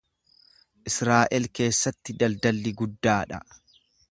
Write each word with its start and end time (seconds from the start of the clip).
Israa’el 0.91 1.45
keessatti 1.59 2.17
daldalli 2.25 2.77
guddaa 2.83 3.23
dha. 3.35 3.45